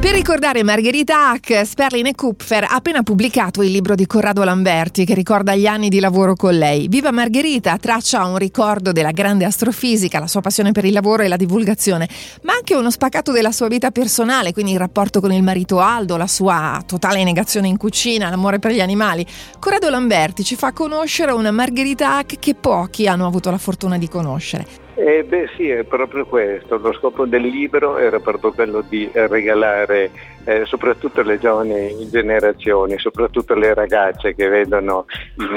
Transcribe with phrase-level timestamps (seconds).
[0.00, 5.04] Per ricordare Margherita Hack, Sperlin e Kupfer ha appena pubblicato il libro di Corrado Lamberti
[5.04, 6.86] che ricorda gli anni di lavoro con lei.
[6.86, 11.28] Viva Margherita traccia un ricordo della grande astrofisica, la sua passione per il lavoro e
[11.28, 12.08] la divulgazione,
[12.42, 16.16] ma anche uno spaccato della sua vita personale, quindi il rapporto con il marito Aldo,
[16.16, 19.26] la sua totale negazione in cucina, l'amore per gli animali.
[19.58, 24.08] Corrado Lamberti ci fa conoscere una Margherita Hack che pochi hanno avuto la fortuna di
[24.08, 24.87] conoscere.
[25.00, 26.76] Eh beh sì, è proprio questo.
[26.76, 30.10] Lo scopo del libro era proprio quello di regalare
[30.44, 35.04] eh, soprattutto alle giovani generazioni, soprattutto le ragazze che vedono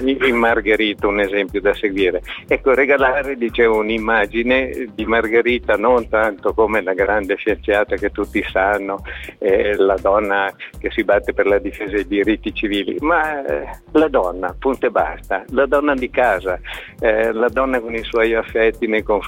[0.00, 2.20] in, in, Margherita un esempio da seguire.
[2.46, 9.02] Ecco, regalare dicevo, un'immagine di Margherita non tanto come la grande scienziata che tutti sanno,
[9.38, 14.08] eh, la donna che si batte per la difesa dei diritti civili, ma eh, la
[14.08, 16.60] donna, punto e basta, la donna di casa,
[17.00, 19.20] eh, la donna con i suoi affetti nei confronti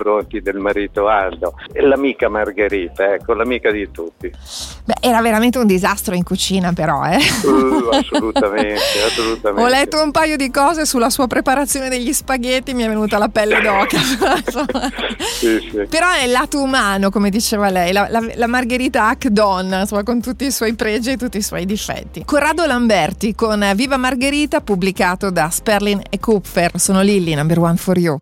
[0.43, 4.31] del marito Aldo, l'amica Margherita, ecco, l'amica di tutti.
[4.85, 7.19] Beh, era veramente un disastro in cucina però, eh?
[7.47, 9.63] Uh, assolutamente, assolutamente.
[9.63, 13.29] Ho letto un paio di cose sulla sua preparazione degli spaghetti, mi è venuta la
[13.29, 13.99] pelle d'oca.
[15.19, 15.87] sì, sì.
[15.89, 20.03] Però è il lato umano, come diceva lei, la, la, la Margherita Hack donna, insomma,
[20.03, 22.25] con tutti i suoi pregi e tutti i suoi difetti.
[22.25, 26.73] Corrado Lamberti con Viva Margherita, pubblicato da Sperlin e Kupfer.
[26.79, 28.19] Sono Lilly, number one for you.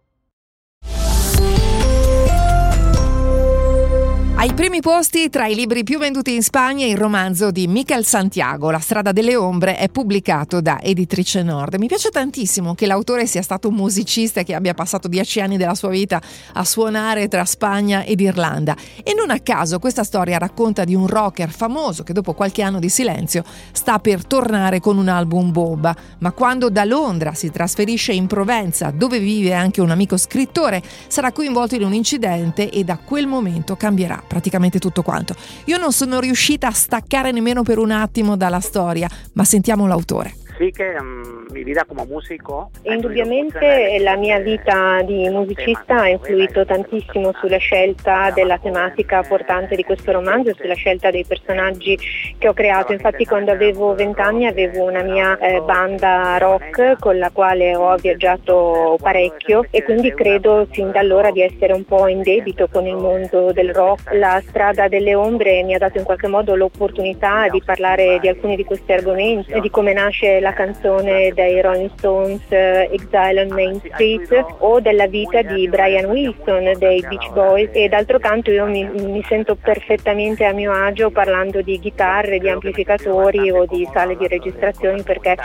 [4.42, 8.72] Ai primi posti tra i libri più venduti in Spagna il romanzo di Michael Santiago,
[8.72, 11.76] La strada delle ombre, è pubblicato da Editrice Nord.
[11.76, 15.58] Mi piace tantissimo che l'autore sia stato un musicista e che abbia passato dieci anni
[15.58, 16.20] della sua vita
[16.54, 18.74] a suonare tra Spagna ed Irlanda.
[19.04, 22.80] E non a caso questa storia racconta di un rocker famoso che dopo qualche anno
[22.80, 28.12] di silenzio sta per tornare con un album bomba, ma quando da Londra si trasferisce
[28.12, 32.98] in Provenza, dove vive anche un amico scrittore, sarà coinvolto in un incidente e da
[32.98, 35.34] quel momento cambierà praticamente tutto quanto.
[35.66, 40.36] Io non sono riuscita a staccare nemmeno per un attimo dalla storia, ma sentiamo l'autore.
[40.62, 42.70] Sí que um, mi vida como músico.
[42.84, 49.82] Indubbiamente la mia vita di musicista ha influito tantissimo sulla scelta della tematica portante di
[49.82, 51.98] questo romanzo e sulla scelta dei personaggi
[52.38, 52.92] che ho creato.
[52.92, 58.97] Infatti quando avevo vent'anni avevo una mia eh, banda rock con la quale ho viaggiato
[59.03, 62.97] parecchio e quindi credo sin da allora di essere un po' in debito con il
[62.97, 64.12] mondo del rock.
[64.14, 68.54] La strada delle ombre mi ha dato in qualche modo l'opportunità di parlare di alcuni
[68.54, 73.48] di questi argomenti e di come nasce la canzone dei Rolling Stones uh, Exile on
[73.48, 78.66] Main Street o della vita di Brian Wilson dei Beach Boys e d'altro canto io
[78.66, 84.16] mi, mi sento perfettamente a mio agio parlando di chitarre, di amplificatori o di sale
[84.16, 85.36] di registrazioni perché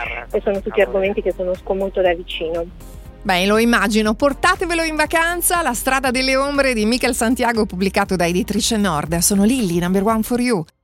[0.42, 2.66] sono tutti argomenti che conosco molto da vicino.
[3.20, 4.14] Beh, lo immagino.
[4.14, 5.60] Portatevelo in vacanza.
[5.60, 9.18] La strada delle ombre di Michael Santiago, pubblicato da Editrice Nord.
[9.18, 10.64] Sono Lilli, number one for you.